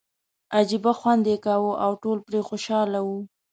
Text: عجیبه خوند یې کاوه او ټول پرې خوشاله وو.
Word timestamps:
عجیبه 0.57 0.91
خوند 0.99 1.23
یې 1.31 1.37
کاوه 1.45 1.73
او 1.85 1.91
ټول 2.03 2.17
پرې 2.27 2.39
خوشاله 2.47 2.99
وو. 3.07 3.19